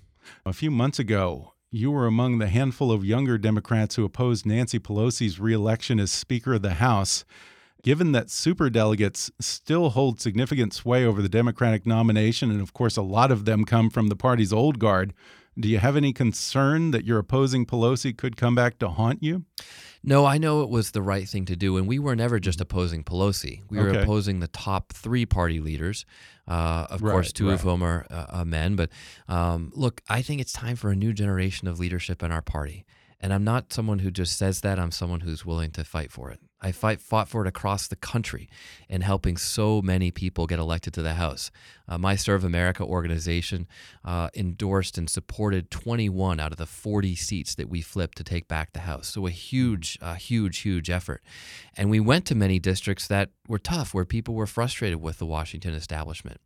[0.45, 4.79] A few months ago, you were among the handful of younger Democrats who opposed Nancy
[4.79, 7.25] Pelosi's reelection as Speaker of the House.
[7.83, 13.01] Given that superdelegates still hold significant sway over the Democratic nomination, and of course, a
[13.03, 15.13] lot of them come from the party's old guard,
[15.57, 19.45] do you have any concern that your opposing Pelosi could come back to haunt you?
[20.03, 22.59] No, I know it was the right thing to do, and we were never just
[22.59, 23.61] opposing Pelosi.
[23.69, 24.01] We were Okay.
[24.01, 26.05] opposing the top three party leaders.
[26.47, 27.71] Uh, of Right, course, two of right.
[27.71, 28.75] whom are uh, uh, men.
[28.75, 28.89] But
[29.27, 32.85] um, look, I think it's time for a new generation of leadership in our party.
[33.19, 34.77] And I'm not someone who just says that.
[34.77, 36.39] I'm someone who's willing to fight for it.
[36.61, 38.49] I fight fought for it across the country
[38.89, 41.51] in helping so many people get elected to the House.
[41.87, 43.67] Uh, my Serve America organization
[44.03, 48.47] uh, endorsed and supported 21 out of the 40 seats that we flipped to take
[48.47, 49.07] back the House.
[49.09, 51.21] So a huge, uh, huge, huge effort.
[51.77, 55.25] And we went to many districts that were tough, where people were frustrated with the
[55.25, 56.39] Washington establishment.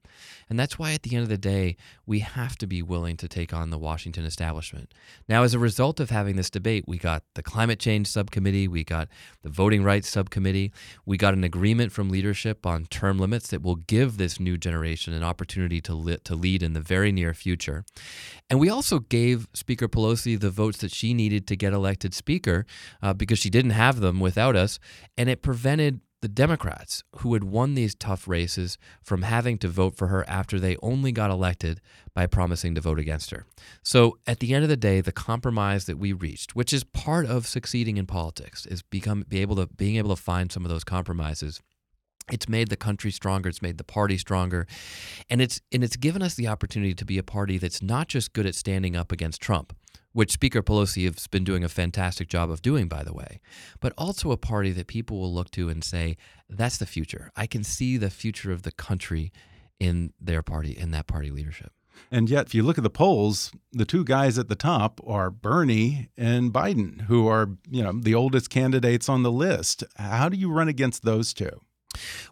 [0.49, 3.27] And that's why, at the end of the day, we have to be willing to
[3.27, 4.93] take on the Washington establishment.
[5.27, 8.83] Now, as a result of having this debate, we got the climate change subcommittee, we
[8.83, 9.07] got
[9.43, 10.71] the voting rights subcommittee,
[11.05, 15.13] we got an agreement from leadership on term limits that will give this new generation
[15.13, 17.85] an opportunity to, li- to lead in the very near future.
[18.49, 22.65] And we also gave Speaker Pelosi the votes that she needed to get elected Speaker
[23.01, 24.79] uh, because she didn't have them without us.
[25.17, 29.95] And it prevented the Democrats, who had won these tough races, from having to vote
[29.95, 31.79] for her after they only got elected
[32.13, 33.45] by promising to vote against her.
[33.83, 37.25] So at the end of the day, the compromise that we reached, which is part
[37.25, 40.69] of succeeding in politics, is become be able to being able to find some of
[40.69, 41.61] those compromises
[42.31, 44.67] it's made the country stronger it's made the party stronger
[45.29, 48.33] and it's and it's given us the opportunity to be a party that's not just
[48.33, 49.75] good at standing up against Trump
[50.11, 53.39] which Speaker Pelosi has been doing a fantastic job of doing by the way
[53.79, 56.17] but also a party that people will look to and say
[56.49, 59.31] that's the future i can see the future of the country
[59.79, 61.71] in their party in that party leadership
[62.11, 65.29] And yet, if you look at the polls, the two guys at the top are
[65.29, 69.83] Bernie and Biden, who are, you know, the oldest candidates on the list.
[69.97, 71.59] How do you run against those two?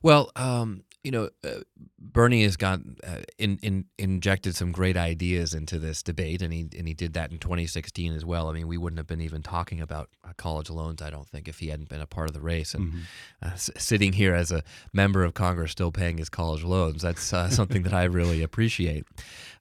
[0.02, 1.62] Well, um, you know, uh,
[2.00, 6.68] Bernie has got uh, in, in, injected some great ideas into this debate, and he
[6.78, 8.50] and he did that in 2016 as well.
[8.50, 11.48] I mean, we wouldn't have been even talking about uh, college loans, I don't think,
[11.48, 12.74] if he hadn't been a part of the race.
[12.74, 12.94] And
[13.42, 17.32] uh, s- sitting here as a member of Congress, still paying his college loans, that's
[17.32, 19.06] uh, something that I really appreciate.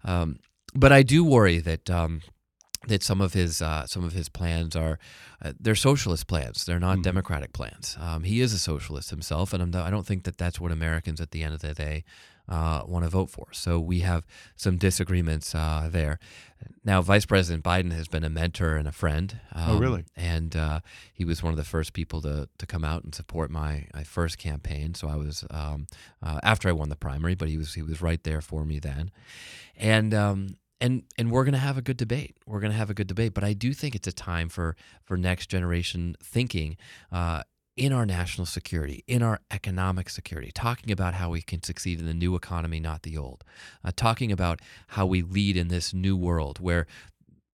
[0.05, 0.39] Um,
[0.75, 1.89] but I do worry that.
[1.91, 2.23] Um,
[2.87, 4.99] that some of his uh, some of his plans are
[5.43, 6.65] uh, they're socialist plans.
[6.65, 7.97] They're not democratic plans.
[8.01, 11.21] Um, he is a socialist himself, and I'm, I don't think that that's what Americans
[11.21, 12.05] at the end of the day
[12.49, 13.49] uh, want to vote for.
[13.53, 16.19] So we have some disagreements uh, there.
[16.85, 19.41] Now, Vice President Biden has been a mentor and a friend.
[19.53, 20.05] Um, oh, really?
[20.17, 20.81] And uh,
[21.13, 24.05] he was one of the first people to, to come out and support my, my
[24.05, 24.95] first campaign.
[24.95, 25.87] So I was um,
[26.23, 28.79] uh, after I won the primary, but he was he was right there for me
[28.79, 29.11] then.
[29.77, 32.37] And um, and and we're going to have a good debate.
[32.47, 34.77] We're going to have a good debate, but I do think it's a time for
[35.05, 36.77] for next generation thinking
[37.11, 37.43] uh,
[37.77, 42.07] in our national security, in our economic security, talking about how we can succeed in
[42.07, 43.45] the new economy, not the old,
[43.85, 46.87] uh, talking about how we lead in this new world where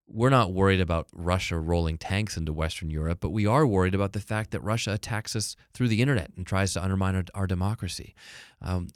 [0.07, 4.13] we're not worried about Russia rolling tanks into Western Europe, but we are worried about
[4.13, 7.47] the fact that Russia attacks us through the internet and tries to undermine our, our
[7.47, 8.13] democracy.
[8.61, 8.89] Um,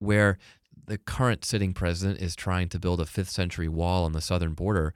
[0.00, 0.38] where
[0.86, 4.54] the current sitting president is trying to build a fifth century wall on the southern
[4.54, 4.94] border.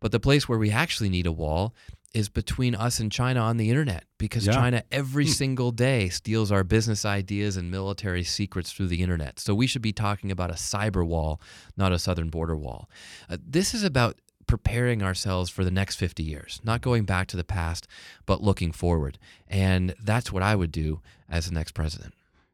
[0.00, 1.74] But the place where we actually need a wall
[2.12, 4.52] is between us and China on the internet because yeah.
[4.52, 5.30] China every hmm.
[5.30, 9.40] single day steals our business ideas and military secrets through the internet.
[9.40, 11.40] So we should be talking about a cyber wall,
[11.76, 12.90] not a southern border wall.
[13.30, 17.36] Uh, this is about preparing ourselves for the next 50 years, not going back to
[17.36, 17.86] the past,
[18.26, 19.18] but looking forward.
[19.48, 22.12] And that's what I would do as the next president.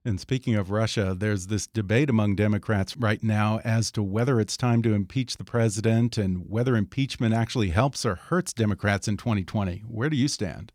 [0.09, 4.57] And speaking of Russia, there's this debate among Democrats right now as to whether it's
[4.57, 9.85] time to impeach the president and whether impeachment actually helps or hurts Democrats in 2020.
[9.87, 10.73] Where do you stand?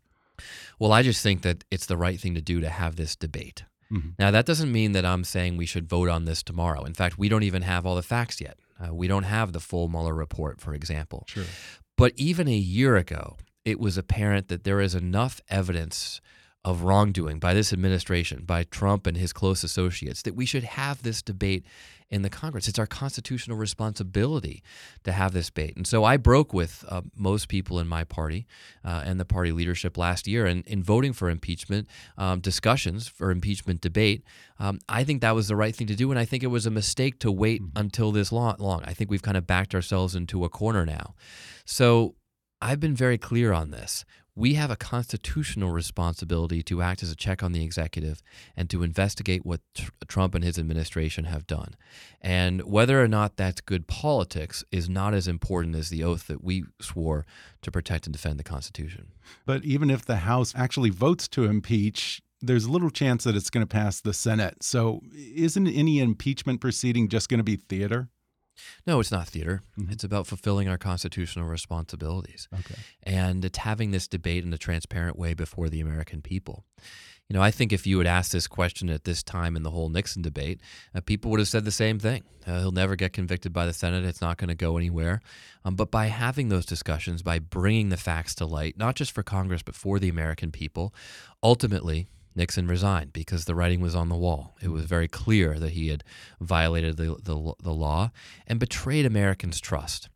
[0.78, 3.64] Well, I just think that it's the right thing to do to have this debate.
[3.90, 4.12] Mm -hmm.
[4.20, 6.84] Now, that doesn't mean that I'm saying we should vote on this tomorrow.
[6.86, 8.56] In fact, we don't even have all the facts yet.
[8.80, 11.22] Uh, we don't have the full Mueller report, for example.
[11.26, 11.46] Sure.
[11.96, 16.20] But even a year ago, it was apparent that there is enough evidence
[16.64, 21.02] of wrongdoing by this administration, by Trump and his close associates, that we should have
[21.02, 21.64] this debate
[22.10, 22.68] in the Congress.
[22.68, 24.62] It's our constitutional responsibility
[25.02, 25.76] to have this debate.
[25.76, 28.46] And so I broke with uh, most people in my party
[28.84, 33.30] uh, and the party leadership last year in, in voting for impeachment um, discussions, for
[33.30, 34.22] impeachment debate.
[34.58, 36.10] Um, I think that was the right thing to do.
[36.10, 37.78] And I think it was a mistake to wait mm-hmm.
[37.78, 38.82] until this long, long.
[38.84, 41.14] I think we've kind of backed ourselves into a corner now.
[41.64, 42.14] So
[42.60, 44.04] I've been very clear on this
[44.36, 48.22] we have a constitutional responsibility to act as a check on the executive
[48.56, 51.74] and to investigate what tr- Trump and his administration have done.
[52.20, 56.42] And whether or not that's good politics is not as important as the oath that
[56.42, 57.24] we swore
[57.62, 59.12] to protect and defend the Constitution.
[59.46, 63.66] But even if the House actually votes to impeach, there's little chance that it's going
[63.66, 64.62] to pass the Senate.
[64.62, 68.08] So isn't any impeachment proceeding just going to be theater?
[68.86, 69.62] No, it's not theater.
[69.78, 69.92] Mm-hmm.
[69.92, 72.48] It's about fulfilling our constitutional responsibilities.
[72.52, 72.80] Okay.
[73.02, 76.64] And it's having this debate in a transparent way before the American people.
[77.28, 79.70] You know, I think if you had asked this question at this time in the
[79.70, 80.60] whole Nixon debate,
[80.94, 82.22] uh, people would have said the same thing.
[82.46, 84.04] Uh, he'll never get convicted by the Senate.
[84.04, 85.22] It's not going to go anywhere.
[85.64, 89.22] Um, but by having those discussions, by bringing the facts to light, not just for
[89.22, 90.94] Congress, but for the American people,
[91.42, 94.56] ultimately, Nixon resigned because the writing was on the wall.
[94.60, 96.04] It was very clear that he had
[96.40, 98.10] violated the, the, the, law
[98.46, 100.08] and betrayed Americans' trust.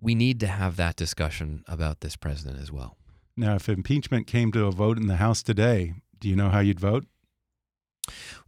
[0.00, 2.96] We need to have that discussion about this president as well.
[3.36, 6.60] Now, if impeachment came to a vote in the House today, do you know how
[6.60, 7.06] you'd vote?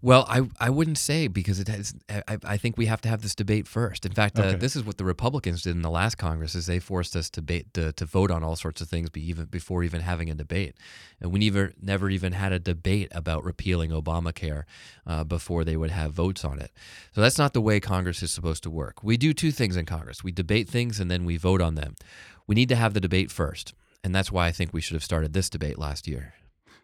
[0.02, 1.94] Well, I, I wouldn't say because it has.
[2.08, 4.04] I, I think we have to have this debate first.
[4.04, 6.78] In fact, uh, this is what the Republicans did in the last Congress: is they
[6.78, 9.82] forced us to, ba- to, to vote on all sorts of things, be even before
[9.82, 10.76] even having a debate,
[11.20, 14.64] and we never never even had a debate about repealing Obamacare
[15.06, 16.70] uh, before they would have votes on it.
[17.12, 19.02] So that's not the way Congress is supposed to work.
[19.02, 21.94] We do two things in Congress: we debate things and then we vote on them.
[22.46, 25.04] We need to have the debate first, and that's why I think we should have
[25.04, 26.34] started this debate last year.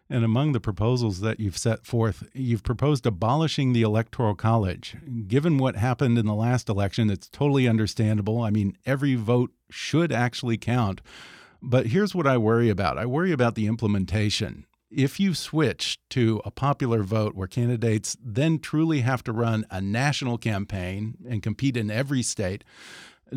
[0.09, 4.97] And among the proposals that you've set forth, you've proposed abolishing the Electoral College.
[5.27, 8.41] Given what happened in the last election, it's totally understandable.
[8.41, 11.01] I mean, every vote should actually count.
[11.61, 14.65] But here's what I worry about I worry about the implementation.
[14.91, 19.81] If you switch to a popular vote where candidates then truly have to run a
[19.81, 22.63] national campaign and compete in every state,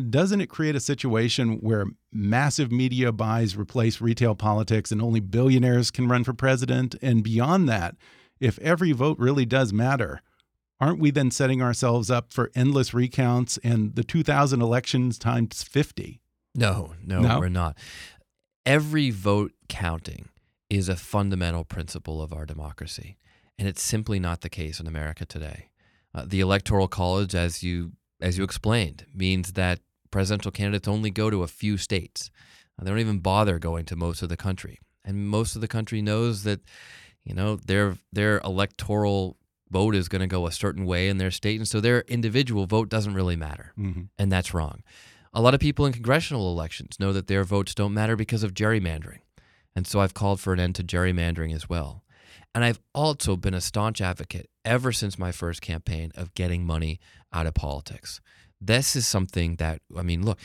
[0.09, 5.91] doesn't it create a situation where massive media buys replace retail politics and only billionaires
[5.91, 6.95] can run for president?
[7.01, 7.95] And beyond that,
[8.39, 10.21] if every vote really does matter,
[10.79, 16.21] aren't we then setting ourselves up for endless recounts and the 2000 elections times 50?
[16.53, 17.77] No, no, no, we're not.
[18.65, 20.29] Every vote counting
[20.69, 23.17] is a fundamental principle of our democracy.
[23.57, 25.69] And it's simply not the case in America today.
[26.13, 29.79] Uh, the Electoral College, as you as you explained, means that
[30.11, 32.31] presidential candidates only go to a few states.
[32.79, 34.79] Uh, they don't even bother going to most of the country.
[35.03, 36.61] And most of the country knows that,
[37.23, 39.37] you know, their their electoral
[39.69, 42.65] vote is going to go a certain way in their state, and so their individual
[42.65, 44.03] vote doesn't really matter, mm-hmm.
[44.17, 44.83] and that's wrong.
[45.33, 48.53] A lot of people in congressional elections know that their votes don't matter because of
[48.53, 49.19] gerrymandering,
[49.75, 52.03] and so I've called for an end to gerrymandering as well.
[52.55, 56.99] And I've also been a staunch advocate ever since my first campaign of getting money
[57.31, 58.19] out of politics.
[58.59, 60.39] This is something that, I mean, look,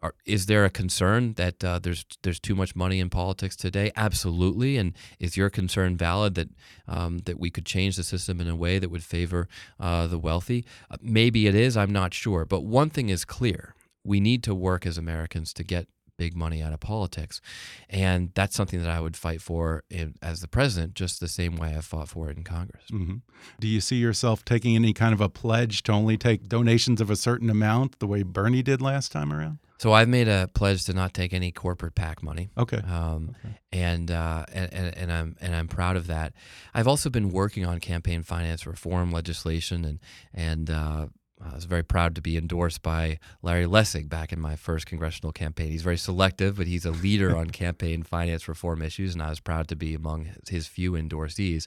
[0.00, 3.90] are, is there a concern that uh, there's there's too much money in politics today?
[3.96, 4.76] Absolutely.
[4.76, 6.48] And is your concern valid that
[6.86, 9.48] um, that we could change the system in a way that would favor
[9.80, 10.64] uh, the wealthy?
[10.90, 11.76] Uh, maybe it is.
[11.76, 12.44] I'm not sure.
[12.44, 13.74] But one thing is clear:
[14.04, 15.88] we need to work as Americans to get
[16.18, 17.40] big money out of politics.
[17.88, 21.56] And that's something that I would fight for in, as the president, just the same
[21.56, 22.84] way I fought for it in Congress.
[22.92, 23.20] Mm -hmm.
[23.60, 27.10] Do you see yourself taking any kind of a pledge to only take donations of
[27.10, 29.58] a certain amount the way Bernie did last time around?
[29.78, 32.50] So I've made a pledge to not take any corporate PAC money.
[32.56, 32.78] Okay.
[32.78, 33.54] Um, okay.
[33.70, 36.32] And, uh, and, and and I'm and I'm proud of that.
[36.74, 39.98] I've also been working on campaign finance reform legislation and
[40.34, 41.06] and uh,
[41.40, 45.32] I was very proud to be endorsed by Larry Lessig back in my first congressional
[45.32, 45.70] campaign.
[45.70, 49.38] He's very selective, but he's a leader on campaign finance reform issues, and I was
[49.38, 51.66] proud to be among his few endorsees.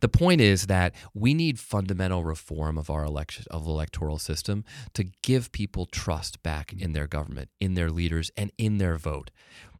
[0.00, 4.64] The point is that we need fundamental reform of our election of the electoral system
[4.94, 9.30] to give people trust back in their government, in their leaders, and in their vote.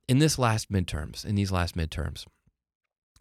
[0.08, 2.26] In this last midterms, in these last midterms,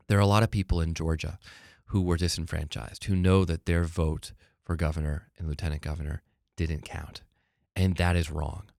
[0.08, 1.38] there are a lot of people in Georgia
[1.86, 4.34] who were disenfranchised, who know that their vote
[4.70, 6.22] for governor and lieutenant governor
[6.56, 7.24] didn't count.
[7.76, 8.70] And that is wrong.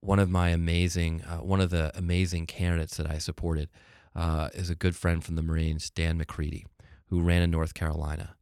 [0.00, 3.68] One of my amazing, uh, one of the amazing candidates that I supported
[4.16, 6.66] uh, is a good friend from the Marines, Dan McCready,
[7.10, 8.34] who ran in North Carolina.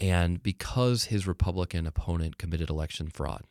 [0.00, 3.44] And because his Republican opponent committed election fraud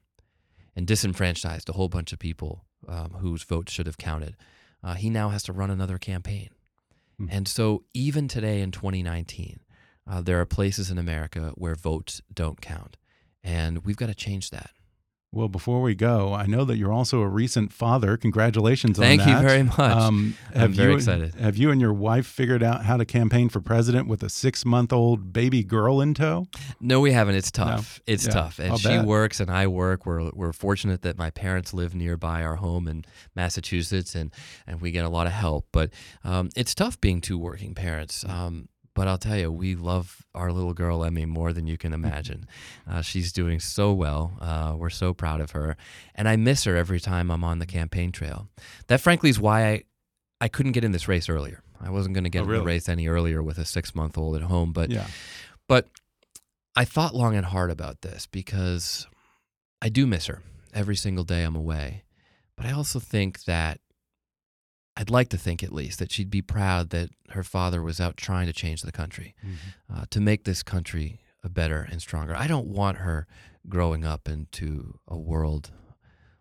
[0.75, 4.35] and disenfranchised a whole bunch of people um, whose votes should have counted,
[4.83, 6.49] uh, he now has to run another campaign.
[7.21, 7.29] Mm.
[7.31, 9.61] And so, even today in 2019,
[10.07, 12.97] uh, there are places in America where votes don't count.
[13.43, 14.71] And we've got to change that.
[15.35, 18.15] Well, before we go, I know that you're also a recent father.
[18.15, 19.33] Congratulations Thank on that.
[19.33, 19.77] Thank you very much.
[19.79, 21.35] Um, I'm very you, excited.
[21.35, 24.63] Have you and your wife figured out how to campaign for president with a six
[24.63, 26.47] month old baby girl in tow?
[26.79, 27.35] No, we haven't.
[27.35, 27.99] It's tough.
[28.07, 28.13] No.
[28.13, 28.59] It's yeah, tough.
[28.59, 29.05] And I'll she bet.
[29.05, 30.05] works and I work.
[30.05, 33.03] We're, we're fortunate that my parents live nearby our home in
[33.35, 34.31] Massachusetts and,
[34.65, 35.67] and we get a lot of help.
[35.73, 35.89] But
[36.23, 38.23] um, it's tough being two working parents.
[38.23, 41.93] Um, but I'll tell you, we love our little girl Emmy more than you can
[41.93, 42.47] imagine.
[42.89, 44.37] Uh, she's doing so well.
[44.41, 45.77] Uh, we're so proud of her,
[46.15, 48.47] and I miss her every time I'm on the campaign trail.
[48.87, 49.83] That, frankly, is why I
[50.41, 51.61] I couldn't get in this race earlier.
[51.81, 52.57] I wasn't going to get oh, really?
[52.57, 55.07] in the race any earlier with a six month old at home, but yeah.
[55.67, 55.87] but
[56.75, 59.07] I thought long and hard about this because
[59.81, 60.41] I do miss her
[60.73, 62.03] every single day I'm away.
[62.55, 63.79] But I also think that
[64.97, 68.17] I'd like to think at least that she'd be proud that her father was out
[68.17, 69.93] trying to change the country, mm-hmm.
[69.93, 72.35] uh, to make this country a better and stronger.
[72.35, 73.27] I don't want her
[73.67, 75.71] growing up into a world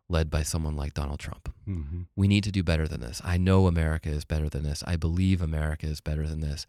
[0.09, 1.52] led by someone like Donald Trump.
[1.68, 2.02] Mm-hmm.
[2.14, 3.20] We need to do better than this.
[3.24, 4.84] I know America is better than this.
[4.86, 6.66] I believe America is better than this.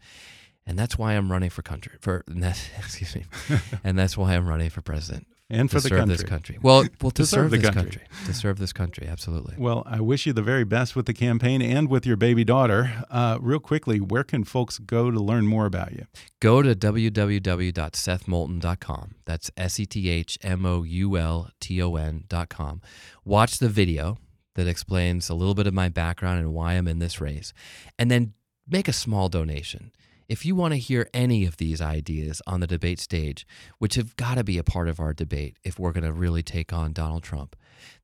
[0.66, 2.24] And that's why I'm running for country for
[2.78, 3.24] excuse me.
[3.84, 6.16] and that's why I'm running for president and for the serve country.
[6.16, 6.58] this country.
[6.60, 8.00] Well, well to, To serve serve, the this country.
[8.00, 8.26] country.
[8.26, 9.54] To serve this country, absolutely.
[9.58, 13.04] Well, I wish you the very best with the campaign and with your baby daughter.
[13.10, 16.06] Uh, real quickly, where can folks go to learn more about you?
[16.40, 19.14] Go to www.sethmoulton.com.
[19.24, 22.80] That's S E T H M O U L T O N.com.
[23.24, 24.18] Watch the video
[24.54, 27.52] that explains a little bit of my background and why I'm in this race,
[27.98, 28.32] and then
[28.68, 29.92] make a small donation.
[30.28, 33.46] If you want to hear any of these ideas on the debate stage,
[33.78, 36.42] which have got to be a part of our debate if we're going to really
[36.42, 37.54] take on Donald Trump,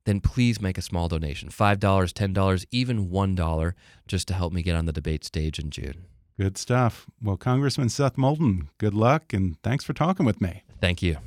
[0.05, 3.73] then please make a small donation $5, $10, even $1
[4.07, 6.05] just to help me get on the debate stage in June.
[6.39, 7.07] Good stuff.
[7.21, 10.63] Well, Congressman Seth Moulton, good luck and thanks for talking with me.
[10.79, 11.17] Thank you.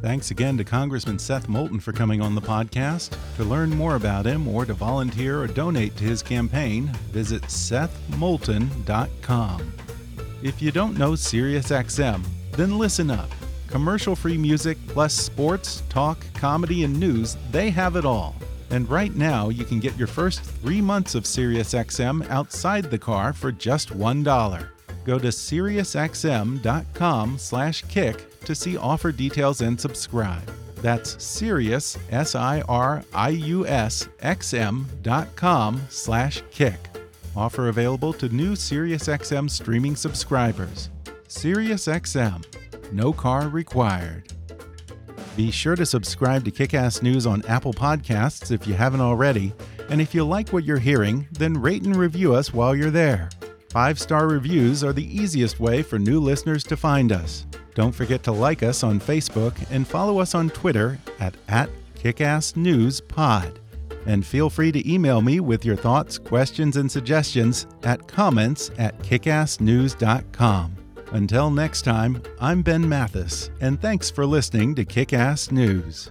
[0.00, 3.16] Thanks again to Congressman Seth Moulton for coming on the podcast.
[3.36, 9.72] To learn more about him or to volunteer or donate to his campaign, visit sethmoulton.com.
[10.40, 13.28] If you don't know SiriusXM, then listen up.
[13.66, 18.36] Commercial free music plus sports, talk, comedy, and news, they have it all.
[18.70, 23.32] And right now, you can get your first three months of SiriusXM outside the car
[23.32, 24.68] for just $1.
[25.08, 30.46] Go to SiriusXM.com slash kick to see offer details and subscribe.
[30.82, 36.90] That's Sirius, S-I-R-I-U-S, X-M dot com slash kick.
[37.34, 40.90] Offer available to new SiriusXM streaming subscribers.
[41.26, 42.92] SiriusXM.
[42.92, 44.30] No car required.
[45.36, 49.54] Be sure to subscribe to Kickass News on Apple Podcasts if you haven't already.
[49.88, 53.30] And if you like what you're hearing, then rate and review us while you're there.
[53.70, 57.46] Five star reviews are the easiest way for new listeners to find us.
[57.74, 63.56] Don't forget to like us on Facebook and follow us on Twitter at, at KickassNewsPod.
[64.06, 68.98] And feel free to email me with your thoughts, questions, and suggestions at comments at
[69.00, 70.74] kickassnews.com.
[71.12, 76.10] Until next time, I'm Ben Mathis, and thanks for listening to Kickass News.